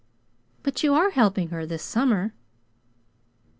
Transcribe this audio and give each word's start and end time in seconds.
"But 0.63 0.81
you 0.81 0.95
are 0.95 1.11
helping 1.11 1.49
her 1.49 1.63
this 1.63 1.83
summer." 1.83 2.33